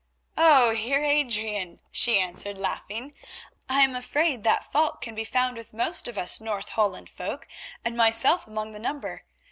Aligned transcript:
"Oh! 0.39 0.71
Heer 0.73 1.03
Adrian," 1.03 1.79
she 1.91 2.19
answered, 2.19 2.57
laughing, 2.57 3.13
"I 3.69 3.81
am 3.83 3.95
afraid 3.95 4.43
that 4.43 4.65
fault 4.65 4.99
can 4.99 5.13
be 5.13 5.23
found 5.23 5.57
with 5.57 5.75
most 5.75 6.07
of 6.07 6.17
us 6.17 6.41
North 6.41 6.69
Holland 6.69 7.07
folk, 7.07 7.47
and 7.85 7.95
myself 7.95 8.47
among 8.47 8.71
the 8.71 8.79
number. 8.79 9.25